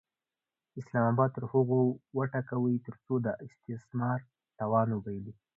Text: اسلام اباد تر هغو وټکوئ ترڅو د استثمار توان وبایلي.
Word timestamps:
اسلام 0.79 1.05
اباد 1.13 1.29
تر 1.35 1.43
هغو 1.53 1.79
وټکوئ 2.17 2.75
ترڅو 2.85 3.13
د 3.25 3.27
استثمار 3.45 4.19
توان 4.59 4.87
وبایلي. 4.91 5.33